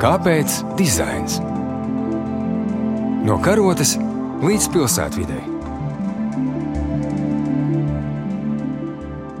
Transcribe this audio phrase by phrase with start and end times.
[0.00, 1.34] Kāpēc dizains?
[3.20, 3.98] No karotes
[4.40, 5.40] līdz pilsētvidai.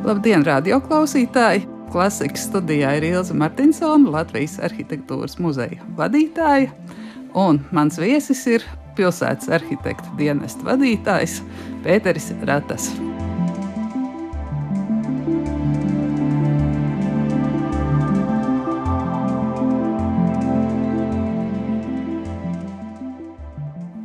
[0.04, 1.64] Labdien, radioklausītāji!
[1.88, 6.68] Klasikas studijā ir Ilza Martinsona, Latvijas arhitektūras muzeja vadītāja,
[7.32, 8.66] un mans viesis ir
[9.00, 11.40] pilsētas arhitekta dienesta vadītājs
[11.86, 12.92] Pēteris Ratas.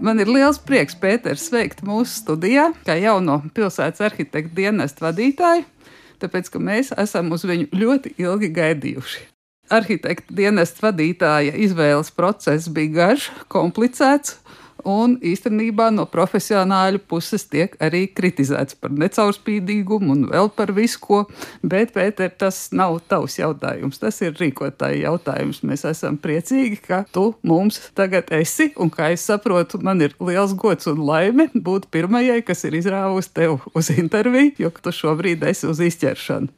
[0.06, 5.64] Man ir liels prieks, Pēters, sveikt mūsu studijā, kā jauno pilsētas arhitekta dienesta vadītāju,
[6.22, 9.24] tāpēc ka mēs esam uz viņu ļoti ilgi gaidījuši.
[9.74, 14.36] Arhitekta dienesta vadītāja izvēles process bija garš, komplicēts,
[14.86, 21.22] un īstenībā no profesionāļu puses tiek arī kritizēts par necaurspīdīgumu un vēl par visu ko.
[21.66, 25.64] Bet, Pēter, tas nav tavs jautājums, tas ir rīkotāja jautājums.
[25.66, 30.56] Mēs esam priecīgi, ka tu mums tagad esi, un kā es saprotu, man ir liels
[30.58, 35.70] gods un laime būt pirmajai, kas ir izrāvusi tev uz interviju, jo tu šobrīd esi
[35.72, 36.52] uz izķeršanu.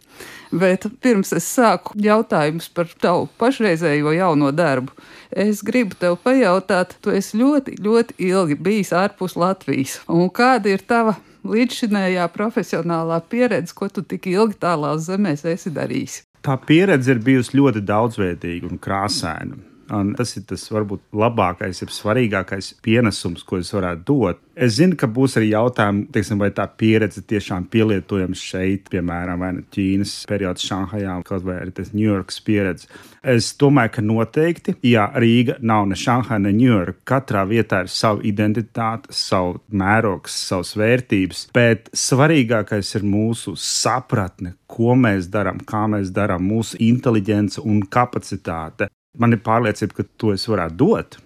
[0.51, 4.93] Bet pirms es sāku jautājumus par tavu pašreizējo jauno darbu,
[5.31, 9.99] es gribu tev pajautāt, tu esi ļoti, ļoti ilgi bijis ārpus Latvijas.
[10.07, 11.17] Un kāda ir tava
[11.47, 16.21] līdzšinējā profesionālā pieredze, ko tu tik ilgi tālās zemēs esi darījis?
[16.47, 19.57] Tā pieredze ir bijusi ļoti daudzveidīga un krāsaina.
[19.93, 24.41] Un tas ir tas varbūt labākais, ir svarīgākais pienesums, ko es varētu dot.
[24.57, 29.51] Es zinu, ka būs arī jautājumi, teiksim, vai tā pieredze tiešām pielietojama šeit, piemēram, vai
[29.55, 32.89] nu Ķīnas periods Šanhajā, kaut vai arī tas Ņujorkas pieredze.
[33.23, 38.19] Es domāju, ka noteikti, ja Rīga nav ne Šanhaja, ne Ņujorka, katrā vietā ir sava
[38.27, 46.11] identitāte, savu mērogs, savas vērtības, bet svarīgākais ir mūsu sapratne, ko mēs darām, kā mēs
[46.11, 51.17] darām, mūsu inteliģence un kapacitāte man ir pārliecība, ka to es varētu dot.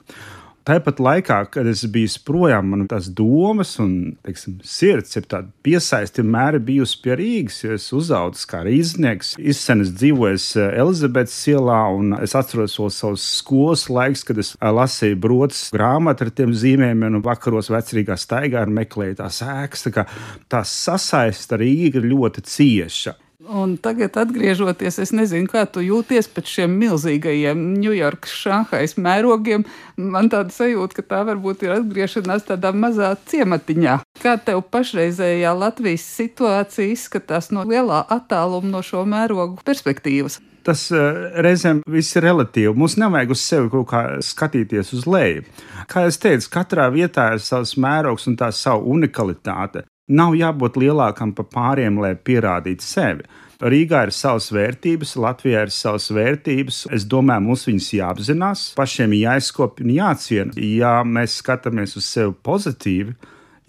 [0.62, 5.26] Tāpat laikā, kad es biju projām, man tās domas un teiksim, sirds ir
[5.66, 7.58] piesaistīta vienmēr bijusi pie Rīgas.
[7.64, 13.26] Jo es uzaugu kā rīznieks, izsenis dzīvojis eh, Elizabetes ielā, un es atceros vēl savus
[13.40, 18.68] skolas laikus, kad es eh, lasīju brodas grāmatu ar tiem zīmējumiem, un vakaros vecrīgā staigā
[18.70, 19.88] meklēju tās ēkas.
[19.90, 20.06] Tā,
[20.46, 23.18] tā sasaiste ar Rīgu ir ļoti cieša.
[23.50, 29.66] Un tagad, atgriežoties, es nezinu, kā tu jūties pēc šiem milzīgajiem Ņujorkas, Šanhajas mērogiem.
[29.98, 33.98] Man tāda sajūta, ka tā varbūt ir atgriešanās tādā mazā ciematiņā.
[34.22, 40.38] Kā tev pašreizējā Latvijas situācija izskatās no lielā attāluma no šo mērogu perspektīvas?
[40.62, 42.76] Tas uh, reizēm viss ir relatīvi.
[42.78, 45.48] Mums nevajag uz sevi kaut kā skatīties uz leju.
[45.90, 49.88] Kā jau teicu, katrā vietā ir savs mērogs un tā sava unikalitāte.
[50.12, 53.28] Nav jābūt lielākam par pāriem, lai pierādītu sevi.
[53.62, 56.80] Rīgā ir savas vērtības, Latvijā ir savas vērtības.
[56.98, 60.56] Es domāju, mums viņas jāapzinās, pašiem jāizkopja un jāciena.
[60.58, 63.14] Ja mēs skatāmies uz sevi pozitīvi,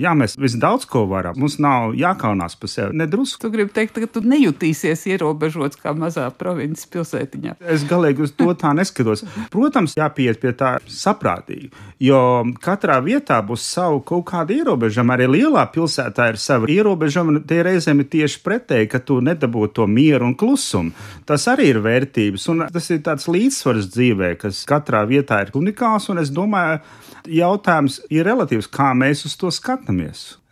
[0.00, 1.36] Jā, mēs visi daudz ko varam.
[1.36, 2.96] Mums nav jākaunās par sevi.
[2.96, 3.42] Nedrusku.
[3.44, 7.58] Tu gribi teikt, ka tu nejutīsies ierobežots kā mazā provinces pilsētiņā.
[7.74, 9.22] Es galīgi uz to tā neskatos.
[9.52, 11.68] Protams, jāpieiet pie tā saprātīgi,
[12.02, 12.22] jo
[12.64, 15.18] katrā vietā būs savu kaut kāda ierobežojuma.
[15.18, 17.44] Arī lielā pilsētā ir sava ierobežojuma.
[17.52, 20.96] Tie reizēm ir tieši pretēji, ka tu nedabū to mieru un klusumu.
[21.28, 26.08] Tas arī ir vērtības, un tas ir tāds līdzsvars dzīvē, kas katrā vietā ir unikāls.
[26.10, 26.80] Un es domāju,
[27.28, 29.81] jautājums ir relatīvs, kā mēs uz to skatāmies.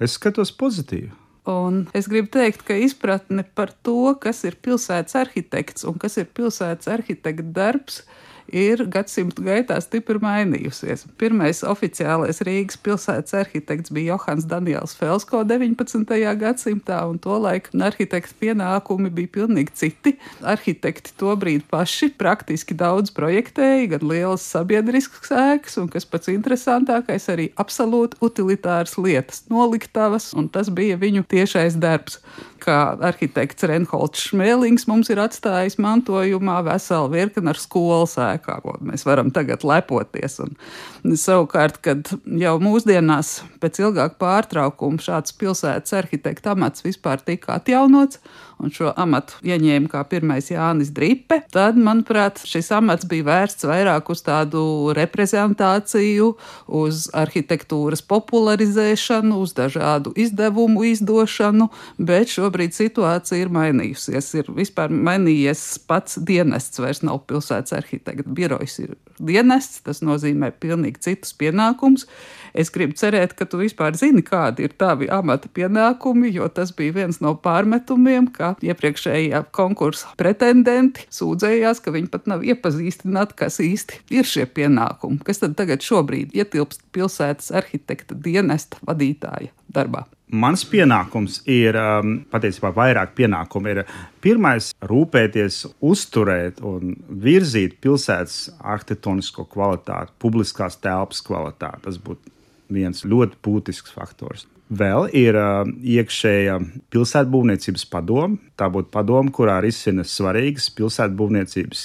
[0.00, 1.10] Es skatos pozitīvi.
[1.50, 6.28] Un es gribu teikt, ka izpratne par to, kas ir pilsētas arhitekts un kas ir
[6.36, 11.06] pilsētas arhitekta darbs, ir ir gadsimtu gaitā stipri mainījusies.
[11.20, 16.04] Pirmais oficiālais Rīgas pilsētas arhitekts bija Johans Daniels Felsko 19.
[16.40, 20.14] gadsimtā, un tolaik arhitekta pienākumi bija pilnīgi citi.
[20.42, 27.50] Arhitekti tobrīd paši praktiski daudz projektēja, gan lielas sabiedriskas ēkas, un kas pats interesantākais, arī
[27.60, 32.20] absolūti utilitāras lietas, noliktavas, un tas bija viņu tiešais darbs
[32.60, 32.78] kā
[33.10, 39.32] arhitekts Renholds Šmēlings mums ir atstājis mantojumā veselu virkni ar skolas ēkām, ko mēs varam
[39.34, 40.38] tagad lepoties.
[40.40, 48.20] Un savukārt, kad jau mūsdienās pēc ilgāka pārtraukuma šāds pilsētas arhitekta amats vispār tika atjaunots,
[48.60, 54.10] un šo amatu ieņēma kā pirmais Jānis Dripe, tad, manuprāt, šis amats bija vērsts vairāk
[54.12, 54.62] uz tādu
[54.96, 56.32] reprezentāciju,
[56.80, 64.34] uz arhitektūras popularizēšanu, uz dažādu izdevumu izdošanu, bet šobrīd situācija ir mainījusies.
[64.40, 71.00] Ir vispār mainījies pats dienests, vairs nav pilsētas arhitekta birojs, ir dienests, tas nozīmē pilnīgi
[71.00, 72.06] citus pienākumus.
[72.52, 76.96] Es gribu cerēt, ka tu vispār zini, kādi ir tavi amata pienākumi, jo tas bija
[76.98, 84.02] viens no pārmetumiem, ka iepriekšējā konkursa pretendenti sūdzējās, ka viņi pat nav iepazīstināti, kas īsti
[84.18, 85.22] ir šie pienākumi.
[85.26, 90.08] Kas tad tagad šobrīd ietilpst pilsētas arhitekta dienesta vadītāja darbā?
[90.30, 93.72] Mans pienākums ir um, patiesībā vairāk pienākumu.
[93.72, 93.80] Ir
[94.22, 101.82] pirmais, rūpēties, uzturēt un virzīt pilsētas arhitektonisko kvalitāti, publiskās telpas kvalitāti.
[101.88, 102.30] Tas būtu
[102.70, 104.46] viens ļoti būtisks faktors.
[104.70, 106.60] Vēl ir uh, iekšēja
[106.94, 108.38] pilsētbūvniecības padome.
[108.54, 111.82] Tā būtu padome, kurā risina svarīgas pilsētbūvniecības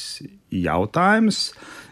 [0.63, 1.49] jautājumus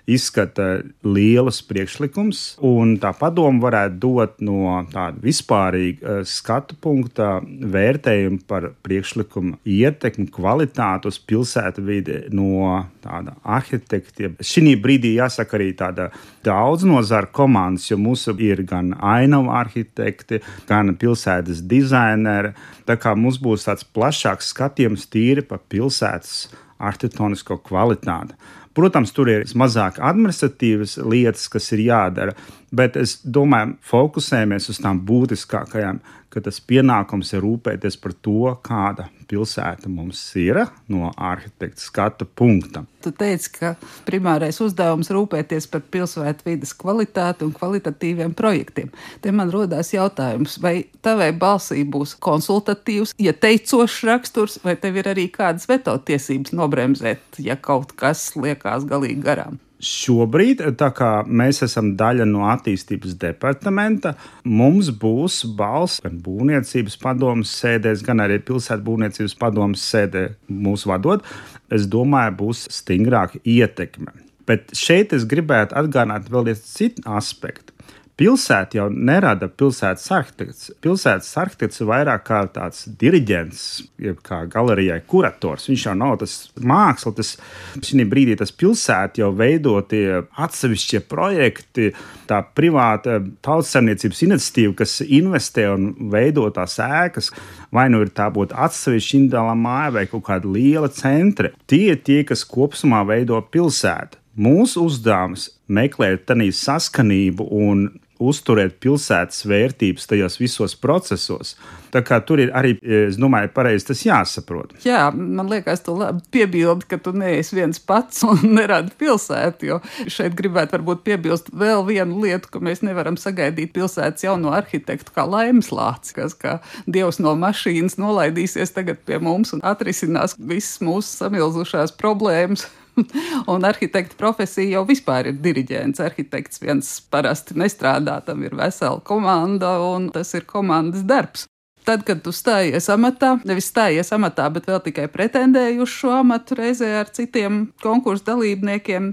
[0.07, 8.41] izskata lielus priekšlikumus, un tā padoma varētu dot no tāda vispārīga eh, skatu punkta vērtējumu
[8.49, 14.33] par priekšlikumu ietekmi, kvalitāti uz pilsētu vidi no tāda arhitekta.
[14.43, 16.09] Šī brīdī jāsaka arī tāda
[16.43, 22.51] daudz nozaru komandas, jo mūsu ir gan ainavu arhitekti, gan pilsētas dizaineri.
[22.83, 26.49] Tā kā mums būs tāds plašāks skatījums tīri par pilsētas
[26.83, 28.33] arhitektonska is.
[28.73, 32.33] Protams, tur ir mazāk administratīvas lietas, kas ir jādara,
[32.73, 36.01] bet es domāju, fokusējamies uz tām būtiskākajām,
[36.33, 40.59] ka tas pienākums ir rūpēties par to, kāda pilsēta mums ir
[40.91, 42.83] no arhitekta skatu punkta.
[43.03, 43.73] Tu teici, ka
[44.07, 48.91] primārais uzdevums ir rūpēties par pilsētu vidas kvalitāti un kvalitatīviem projektiem.
[49.21, 55.27] Te man rodas jautājums, vai tavai balsī būs konsultatīvs, ieteicošs raksturs, vai tev ir arī
[55.33, 58.31] kādas veto tiesības nobremzēt, ja kaut kas
[58.63, 59.59] liekas galīgi garām?
[59.83, 64.13] Šobrīd, tā kā mēs esam daļa no attīstības departamenta,
[64.47, 71.25] mums būs balss gan būvniecības padomus sēdēs, gan arī pilsētu būvniecības padomus sēdē mūs vadot.
[71.73, 74.15] Es domāju, būs stingrāka ietekme.
[74.47, 77.75] Bet šeit es gribētu atgādināt vēl vienu citu aspektu.
[78.13, 80.67] Pilsēta jau nerada pilsētas arhitekts.
[80.85, 83.63] Pilsētas arhitekts ir vairāk kā tāds diriģents,
[84.05, 85.65] jeb kā galerijai kurators.
[85.71, 87.33] Viņš jau nav tas māksla, tas
[87.81, 90.05] šī brīdī tas pilsēta jau veidotie
[90.45, 91.89] atsevišķie projekti,
[92.29, 97.33] tā privāta tautsemniecības iniciatīva, kas investē un veido tās ēkas,
[97.73, 101.49] vai nu ir tā būtu atsevišķa individuālā māja vai kaut kāda liela centra.
[101.65, 104.21] Tie ir tie, kas kopumā veido pilsētu.
[104.33, 107.83] Mūsu uzdevums meklēt tādā saskanību un
[108.21, 111.55] uzturēt pilsētas vērtības tajos visos procesos.
[111.93, 114.73] Tā kā tur ir arī, es domāju, pareizi tas jāsaprot.
[114.85, 115.95] Jā, man liekas, tu
[116.33, 119.79] piebildi, ka tu neesi viens pats un neradi pilsētu, jo
[120.11, 125.27] šeit gribētu varbūt piebilst vēl vienu lietu, ka mēs nevaram sagaidīt pilsētas jauno arhitektu kā
[125.29, 131.93] laimeslāci, kas kā dievs no mašīnas nolaidīsies tagad pie mums un atrisinās visas mūsu samilzušās
[131.99, 132.65] problēmas.
[133.53, 136.01] un arhitekta profesija jau vispār ir diriģents.
[136.03, 141.47] Arhitekts viens parasti nestrādā, tam ir vesela komanda, un tas ir komandas darbs.
[141.83, 146.55] Tad, kad tu stājies amatā, nevis stājies amatā, bet vēl tikai pretendēji uz šo amatu
[146.55, 149.09] reizē ar citiem konkursu dalībniekiem,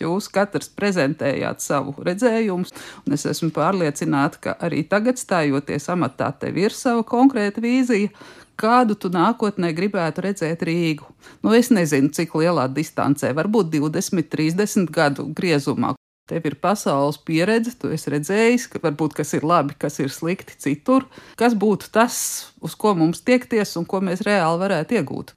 [0.00, 2.66] jūs katrs prezentējāt savu redzējumu.
[3.14, 8.10] Es esmu pārliecināta, ka arī tagad stājoties amatā, tev ir sava konkrēta vīzija,
[8.58, 11.06] kādu tu nākotnē gribētu redzēt Rīgu.
[11.46, 15.94] Nu, es nezinu, cik lielā distancē, varbūt 20, 30 gadu griezumā.
[16.28, 20.58] Tev ir pasaules pieredze, tu esi redzējis, ka varbūt kas ir labi, kas ir slikti
[20.60, 21.06] citur.
[21.40, 22.18] Kas būtu tas,
[22.60, 25.32] uz ko mums tiekties un ko mēs reāli varētu iegūt?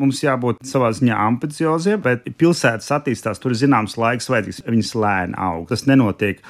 [0.00, 5.36] Mums jābūt savā ziņā ambicioziem, bet pilsētas attīstās, tur ir zināms laiks vajadzīgs, viņas lēni
[5.36, 5.66] aug.
[5.68, 6.40] Tas nenotiek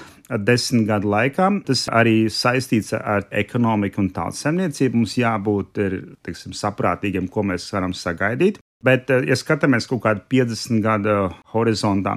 [0.46, 1.48] desmit gadu laikā.
[1.66, 5.00] Tas arī saistīts ar ekonomiku un tautsemniecību.
[5.02, 8.62] Mums jābūt ir, teiksim, saprātīgiem, ko mēs varam sagaidīt.
[8.82, 11.12] Bet, ja skatāmies kaut kādu 50 gadu
[11.52, 12.16] horizontā,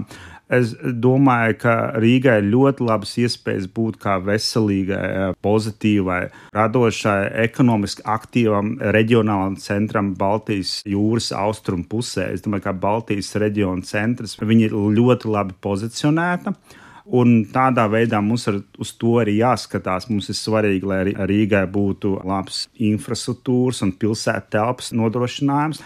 [0.53, 6.19] Es domāju, ka Rīgai ir ļoti labas iespējas būt kā veselīgai, pozitīvai,
[6.53, 12.29] radošai, ekonomiski aktīvam reģionālam centram Baltijas jūras austrumu pusē.
[12.35, 16.53] Es domāju, ka Baltijas reģiona centrs ir ļoti labi pozicionēta.
[17.05, 20.07] Un tādā veidā mums ar, uz to arī jāskatās.
[20.09, 25.81] Mums ir svarīgi, lai Rīgai būtu labs infrastruktūras un pilsētas telpas nodrošinājums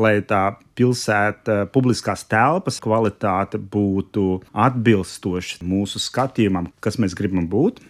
[0.00, 0.42] lai tā
[0.78, 7.82] pilsēta, publiskās telpas kvalitāte būtu atbilstoša mūsu skatījumam, kas mēs gribam būt.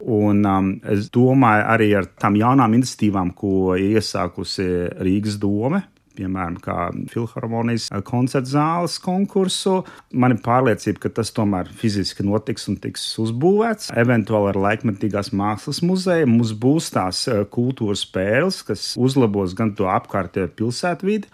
[0.00, 4.66] Un um, es domāju arī ar tām jaunām iniciatīvām, ko iesākusi
[5.04, 5.82] Rīgas doma,
[6.20, 9.80] piemēram, filharmonijas koncerta zāles konkursu.
[10.12, 13.90] Man ir pārliecība, ka tas tomēr fiziski notiks un tiks uzbūvēts.
[14.00, 19.88] Eventuāli ar laikmetīgās mākslas muzeju mums būs tās eh, kultūras pērles, kas uzlabos gan to
[19.90, 21.30] apkārtējo pilsētvidi,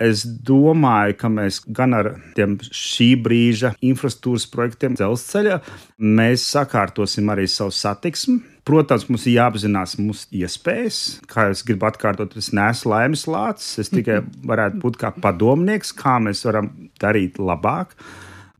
[0.00, 5.60] Es domāju, ka mēs gan ar tiem šī brīža infrastruktūras projektiem dzelzceļa,
[5.98, 8.40] mēs sakārtosim arī savu satiksmi.
[8.62, 10.98] Protams, mums ir jāapzinās mūsu iespējas.
[11.30, 13.80] Kā jau es gribu atkārtot, es neesmu laimes lācis.
[13.82, 14.20] Es tikai
[14.50, 16.70] varētu būt kā padomnieks, kā mēs varam
[17.02, 17.96] darīt labāk.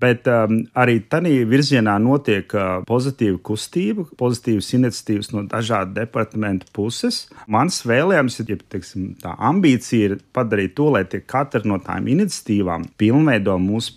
[0.02, 7.28] Bet um, arī tādā virzienā notiek uh, pozitīva kustība, pozitīvas iniciatīvas no dažādu departamentu puses.
[7.46, 13.58] Mans vēlējums ja teiksim, tā ambīcija ir padarīt to, lai katra no tām iniciatīvām pilnveido
[13.62, 13.94] mūsu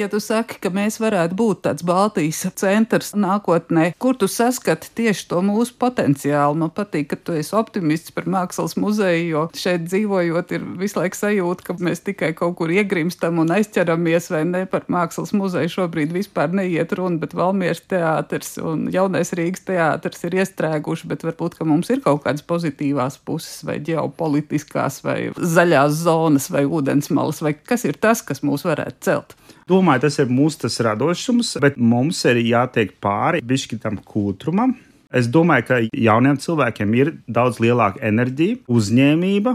[0.00, 0.04] pilsētvidi.
[0.04, 5.28] ja tu saki, ka mēs varētu būt tāds Baltijas centrs nākotnē, kur tu saskati tieši
[5.28, 6.56] to mūsu potenciālu.
[6.56, 11.16] Man patīk, ka tu esi optimists par mākslas muzeju, jo šeit dzīvojot, ir visu laiku
[11.16, 16.14] sajūta, ka mēs tikai kaut kur iegrimstam un aizķeramies, vai ne par mākslas muzeju šobrīd
[16.14, 21.68] vispār neiet runa, bet Valmieras teātris un Jaunais Rīgas teātris ir iestrēguši, bet varbūt, ka
[21.68, 27.84] mums ir kaut kādas pozitīvās puses vai ģeopolitiskās vai zaļās zonas vai ūdensmalas vai kas
[27.88, 29.36] ir tas, kas mūs varētu celt.
[29.70, 34.72] Domāju, tas ir mūsu tas radošums, bet mums ir jātiek pāri bišķitam kūtrumam.
[35.14, 39.54] Es domāju, ka jauniem cilvēkiem ir daudz lielāka enerģija, uzņēmība,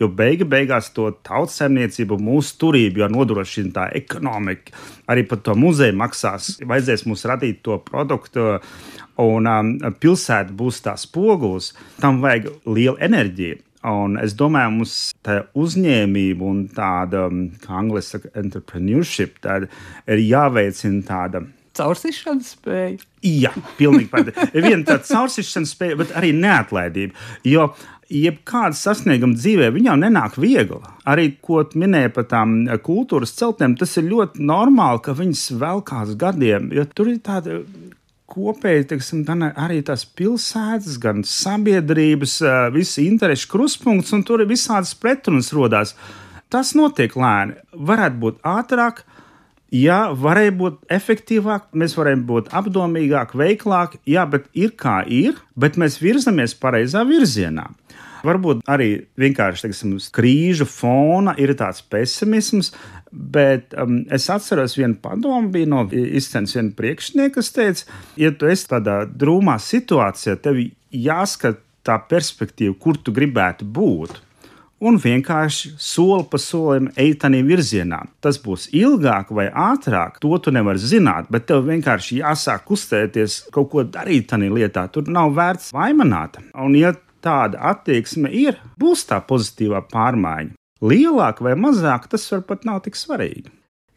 [0.00, 4.74] jo beiga beigās to tautsēmniecību, mūsu turību jau nodrošina tā ekonomika.
[5.08, 6.58] Arī par to muzeju maksās.
[6.60, 8.58] Vajadzēs mums radīt to produktu,
[9.24, 11.72] un um, pilsēta būs tās poguls.
[12.04, 13.62] Tam vajag liela enerģija.
[13.84, 19.68] Un es domāju, mums tā uzņēmība un tāda, um, kā angļuiski saka, entrepreneurship, tāda
[20.08, 21.44] ir jāveicina tāda.
[21.74, 23.00] Caursišanas spēja.
[23.26, 23.50] Jā,
[23.80, 24.46] pilnīgi pareizi.
[24.54, 27.18] Viena tāda caursišanas spēja, bet arī neatlaidība.
[27.50, 27.72] Jo
[28.12, 30.80] jebkāda sasnieguma dzīvē, viņam nenāk viegli.
[31.08, 36.70] Arī, ko minēja par tām kultūras celtnēm, tas ir ļoti normāli, ka viņas velkās gadiem,
[36.74, 37.60] jo tur ir tāda
[38.34, 39.22] kopēji teiksim,
[39.54, 42.36] arī tās pilsētas, gan sabiedrības,
[42.74, 45.94] visas interešu kruspunkts, un tur ir visādas pretrunas rodās.
[46.52, 49.04] Tas notiek lēni, varētu būt ātrāk.
[49.74, 55.80] Jā, varēja būt efektīvāk, mēs varējām būt apdomīgāki, veiklāki, jā, bet ir kā ir, bet
[55.80, 57.64] mēs virzamies pareizā virzienā.
[58.24, 58.90] Varbūt arī
[59.20, 62.72] vienkārši teiksim, krīžu fona ir tāds pesimisms,
[63.14, 68.48] Bet um, es atceros, viena padoma bija no izcens viena priekšnieka, kas teica, ja tu
[68.50, 70.58] esi tādā drūmā situācijā, tev
[70.90, 74.18] jāskat tā perspektīva, kur tu gribētu būt.
[74.84, 78.00] Un vienkārši soli pa solim ej tādā virzienā.
[78.24, 83.70] Tas būs ilgāk vai ātrāk, to tu nevari zināt, bet tev vienkārši jāsāk kustēties, kaut
[83.70, 84.88] ko darīt tajā lietā.
[84.90, 86.42] Tur nav vērts vaimanāt.
[86.58, 90.54] Un, ja tāda attieksme ir, būs tā pozitīvā pārmaiņa
[90.84, 93.52] lielāka vai mazāka, tas var pat nav tik svarīgi.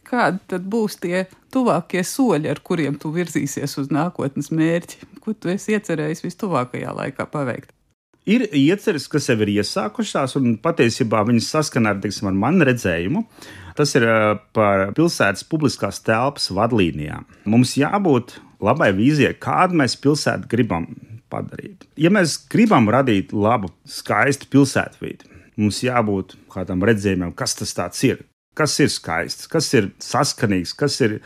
[0.07, 5.09] Kādi tad būs tie tuvākie soļi, ar kuriem tu virzīsies uz nākotnes mērķi?
[5.23, 7.73] Ko tu esi iecerējis vistuvākajā laikā paveikt?
[8.27, 13.23] Ir ieceres, kas jau ir iesākušās, un patiesībā viņas saskana ar, teiksim, ar manu redzējumu.
[13.75, 14.03] Tas ir
[14.55, 17.27] par pilsētas publiskās telpas vadlīnijām.
[17.47, 20.89] Mums jābūt labai vīzijai, kādu mēs pilsētu gribam
[21.31, 21.87] padarīt.
[21.99, 28.21] Ja mēs gribam radīt labu, skaistu pilsētvidi, Mums jābūt kādam redzējumam, kas tas ir.
[28.57, 31.19] Kas ir skaists, kas ir saskanīgs, kas ir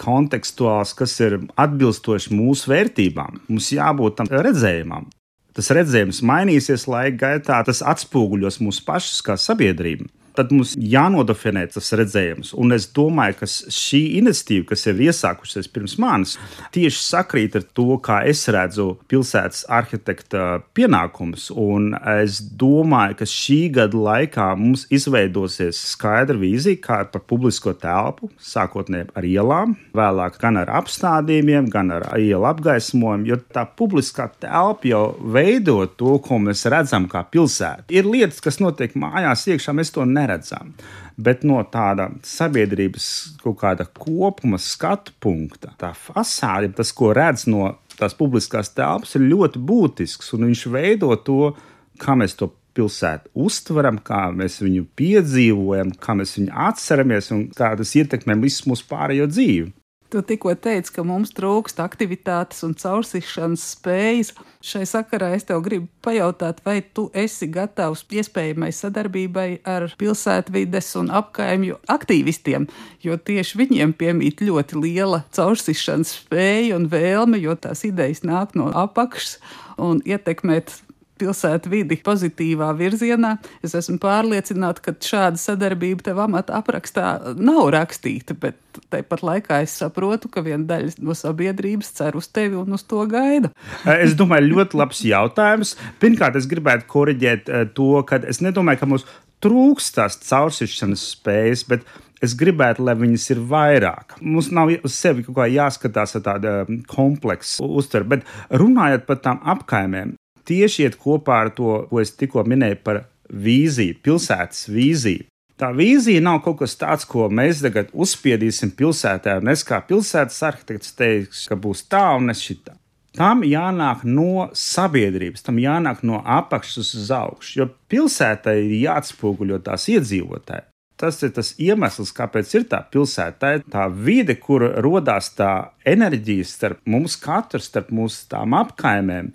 [0.00, 3.42] kontekstuāls, kas ir atbilstošs mūsu vērtībām.
[3.48, 5.08] Mums jābūt tam redzējumam.
[5.56, 11.92] Tas redzējums mainīsies laika gaitā, tas atspoguļos mūsu pašus kā sabiedrību tad mums jānodefinē tas
[11.98, 12.52] redzējums.
[12.58, 16.36] Un es domāju, ka šī iniciatīva, kas ir iesākusies pirms manis,
[16.74, 21.48] tieši sakrīt ar to, kā es redzu pilsētas arhitekta pienākumus.
[21.52, 28.30] Un es domāju, ka šī gada laikā mums izveidosies skaidra vīzija, kā par publisko telpu,
[28.42, 34.88] sākotnēji ar ielām, vēlāk gan ar apstādījumiem, gan ar ielu apgaismojumu, jo tā publiskā telpa
[34.88, 37.88] jau veido to, ko mēs redzam kā pilsētu.
[37.92, 40.72] Ir lietas, kas notiek mājās iekšā, mēs to nedarām neredzam.
[41.20, 43.06] Bet no tāda sabiedrības
[43.42, 49.28] kaut kāda kopuma skatu punkta, tā fasāde, tas, ko redz no tās publiskās telpas, ir
[49.28, 50.32] ļoti būtisks.
[50.36, 51.52] Un viņš veido to,
[52.00, 57.74] kā mēs to pilsētu uztveram, kā mēs viņu piedzīvojam, kā mēs viņu atceramies un kā
[57.78, 59.70] tas ietekmē visu mūsu pārējo dzīvi.
[60.12, 64.34] Tu tikko teici, ka mums trūkst aktivitātes un caursišanas spējas.
[64.60, 71.08] Šai sakarā es tev gribu pajautāt, vai tu esi gatavs iespējamai sadarbībai ar pilsētvides un
[71.16, 72.68] apkaimju aktīvistiem,
[73.00, 78.68] jo tieši viņiem piemīt ļoti liela caursišanas spēja un vēlme, jo tās idejas nāk no
[78.68, 79.38] apakšas
[79.80, 80.76] un ietekmēt
[81.22, 83.36] pilsētu vidi pozitīvā virzienā.
[83.64, 88.58] Es esmu pārliecināta, ka šāda sadarbība tev amata aprakstā nav rakstīta, bet
[88.92, 93.04] tāpat laikā es saprotu, ka viena daļa no sabiedrības cer uz tevi un uz to
[93.10, 93.52] gaida.
[93.98, 95.76] es domāju, ļoti labs jautājums.
[96.02, 99.08] Pirmkārt, es gribētu koriģēt eh, to, ka es nedomāju, ka mums
[99.42, 101.86] trūkst tās caursišanas spējas, bet
[102.22, 104.16] es gribētu, lai viņas ir vairāk.
[104.22, 108.26] Mums nav uz sevi kaut kā jāskatās ar tādu um, kompleksu uztveru, bet
[108.62, 110.14] runājot par tām apkaimēm,
[110.48, 115.26] tieši iet kopā ar to, ko es tikko minēju par vīziju, pilsētas vīziju.
[115.60, 120.40] Tā vīzija nav kaut kas tāds, ko mēs tagad uzspiedīsim pilsētā, un es kā pilsētas
[120.48, 122.74] arhitekts teikšu, ka būs tā un es šitā.
[123.12, 129.86] Tam jānāk no sabiedrības, tam jānāk no apakšas uz augšu, jo pilsētai ir jāatspoguļo tās
[129.92, 130.66] iedzīvotāji.
[131.02, 133.38] Tas ir tas iemesls, kāpēc ir tā pilsēta.
[133.42, 135.50] Tā ir tā vide, kur radās tā
[135.88, 139.32] enerģija starp mums katru, starp mūsu tām apkaimēm.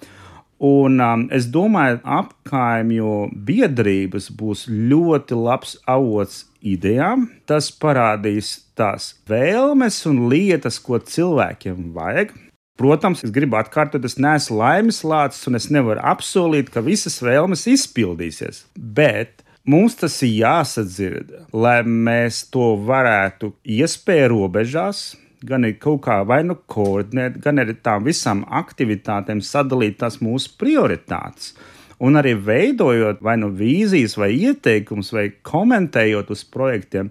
[0.64, 3.14] Un um, es domāju, ka apkaimju
[3.46, 7.28] biedrības būs ļoti labs avots idejām.
[7.46, 12.34] Tas parādīs tās vēlmes un lietas, ko cilvēkiem vajag.
[12.78, 17.66] Protams, es gribu atkārtot, es neesmu laimes lācis un es nevaru apsolīt, ka visas vēlmes
[17.70, 18.66] izpildīsies.
[18.78, 25.02] Bet Mums tas ir jāsadzird, lai mēs to varētu iespēju robežās,
[25.46, 30.56] gan ir kaut kā vai nu koordinēt, gan arī tām visām aktivitātēm sadalīt tās mūsu
[30.60, 31.54] prioritātes.
[31.98, 37.10] Un arī veidojot vai nu vīzijas, vai ieteikumus, vai komentējot uz projektiem,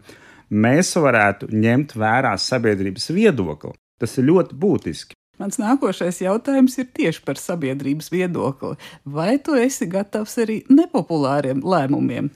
[0.51, 3.75] mēs varētu ņemt vērā sabiedrības viedokli.
[3.99, 5.17] Tas ir ļoti būtiski.
[5.37, 8.79] Mans nākošais jautājums ir tieši par sabiedrības viedokli.
[9.05, 12.31] Vai tu esi gatavs arī nepopulāriem lēmumiem?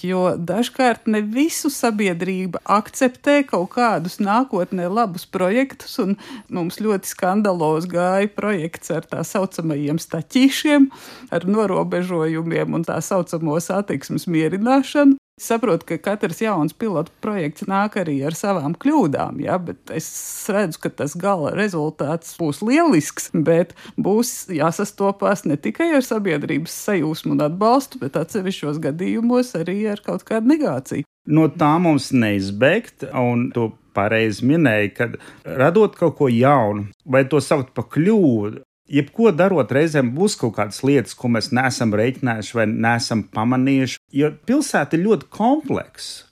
[0.00, 6.16] Jo dažkārt ne visu sabiedrība akceptē kaut kādus nākotnē labus projektus, un
[6.48, 10.88] mums ļoti skandalos gāja projekts ar tā saucamajiem staķīšiem,
[11.36, 15.20] ar norobežojumiem un tā saucamo satiksmes mierināšanu.
[15.36, 20.06] Saprotu, ka katrs jauns pilotu projekts nāk arī ar savām kļūdām, ja, bet es
[20.48, 27.34] redzu, ka tas gala rezultāts būs lielisks, bet būs jāsastopās ne tikai ar sabiedrības sajūsmu
[27.36, 31.04] un atbalstu, bet atsevišķos gadījumos arī ar kaut kādu negāciju.
[31.28, 37.44] No tā mums neizbēgt, un to pareizi minēja, kad radot kaut ko jaunu, vai to
[37.44, 42.66] saukt par kļūdu, Jebko darot, reizēm būs kaut kādas lietas, ko mēs neesam reiķinājuši vai
[42.70, 43.95] neesam pamanījuši.
[44.16, 46.24] Jo pilsēta ir ļoti kompleksa.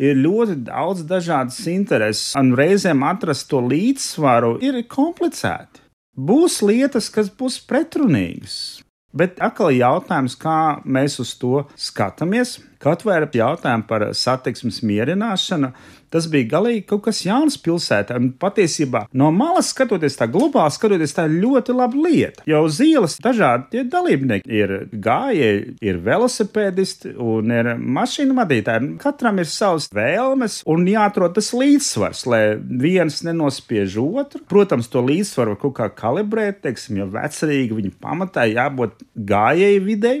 [0.00, 5.82] Ir ļoti daudz dažādas intereses, un reizēm atrast to līdzsvaru ir komplicēti.
[6.16, 8.80] Būs lietas, kas būs pretrunīgas.
[9.16, 12.58] Bet atkal jautājums, kā mēs uz to skatāmies.
[12.80, 15.72] Kaut vai ar jautājumu par satiksmes mierināšanu,
[16.10, 18.16] Tas bija galīgi kaut kas jauns pilsētā.
[18.18, 22.44] Un patiesībā no malas skatoties, tā globāli skatoties, tā ir ļoti laba lieta.
[22.50, 28.90] Jo uz ielas dažādi dalībnieki ir gājēji, ir velosipēdisti un ir mašīnu vadītāji.
[29.02, 34.42] Katram ir savas vēlmes un jāatrod tas līdzsvars, lai viens nenospiež otru.
[34.50, 40.20] Protams, to līdzsvaru var kaut kā kalibrēt, teiksim, jo vecerīgi viņa pamatā jābūt gājēju videi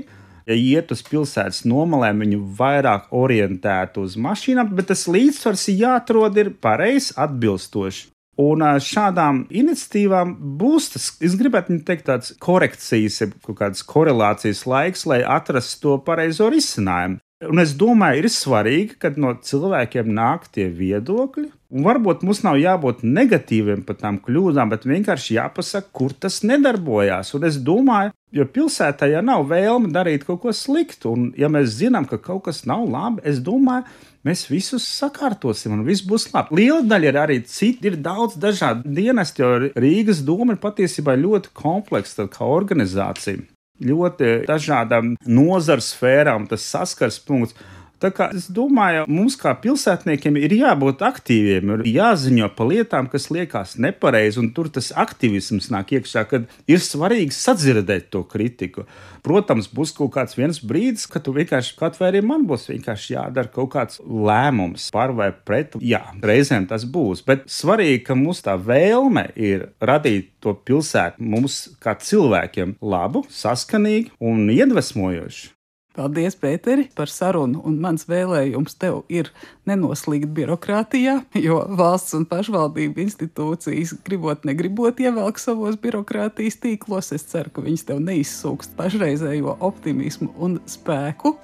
[0.50, 6.54] ja iet uz pilsētas nomalēm, viņu vairāk orientētu uz mašīnām, bet tas līdzsvars jāatrod ir
[6.62, 8.08] pareizs, atbilstošs.
[8.40, 15.20] Un šādām iniciatīvām būs tas, es gribētu teikt, tāds korekcijas, kaut kādas korelācijas laiks, lai
[15.20, 17.20] atrastu to pareizo risinājumu.
[17.40, 21.46] Un es domāju, ir svarīgi, kad no cilvēkiem nāk tie viedokļi.
[21.72, 27.30] Un varbūt mums nav jābūt negatīviem par tām kļūdām, bet vienkārši jāpasaka, kur tas nedarbojās.
[27.38, 31.14] Un es domāju, jo pilsētā jau nav vēlme darīt kaut ko sliktu.
[31.14, 33.86] Un, ja mēs zinām, ka kaut kas nav labi, es domāju,
[34.28, 36.58] mēs visus sakārtosim un viss būs labi.
[36.60, 41.54] Liela daļa ir arī citi, ir daudz dažādu dienestu, jo Rīgas doma ir patiesībā ļoti
[41.56, 43.46] kompleksa organizācija
[43.80, 47.56] ļoti dažādām nozaru sfērām, tas saskars punkts.
[48.00, 53.28] Tā kā es domāju, mums kā pilsētniekiem ir jābūt aktīviem, ir jāziņo par lietām, kas
[53.28, 58.86] liekas nepareizi, un tur tas aktivisms nāk iekšā, kad ir svarīgi sadzirdēt to kritiku.
[59.20, 63.18] Protams, būs kaut kāds viens brīdis, kad tu vienkārši, kaut vai arī man būs vienkārši
[63.18, 65.76] jādara kaut kāds lēmums par vai pret.
[65.84, 71.66] Jā, reizēm tas būs, bet svarīgi, ka mums tā vēlme ir radīt to pilsētu mums
[71.84, 75.59] kā cilvēkiem labu, saskanīgu un iedvesmojošu.
[75.90, 77.64] Paldies, Pēteri, par sarunu.
[77.66, 79.32] Un mans vēlējums tev ir
[79.66, 87.10] nenoslīgt birokrātijā, jo valsts un pašvaldību institūcijas, gribot, negribot, ievelk savos birokrātijas tīklos.
[87.16, 91.34] Es ceru, ka viņas tev neizsūkst pašreizējo optimismu un spēku.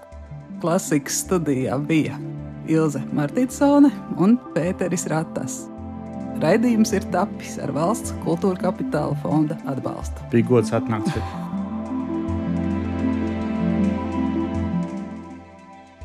[0.62, 2.20] Klasikas studijā bija
[2.70, 3.90] Ilze Martīsone
[4.22, 5.64] un Pēteris Ratas.
[6.42, 10.30] Raidījums ir tapis ar valsts kultūra kapitāla fonda atbalstu.
[10.34, 11.45] Bija gods atnākt šeit.